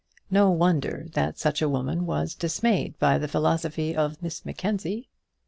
No 0.31 0.49
wonder 0.49 1.05
that 1.13 1.37
such 1.37 1.61
a 1.61 1.69
woman 1.69 2.07
was 2.07 2.33
dismayed 2.33 2.97
by 2.97 3.19
the 3.19 3.27
philosophy 3.27 3.95
of 3.95 4.19
Miss 4.23 4.43
Mackenzie. 4.43 5.09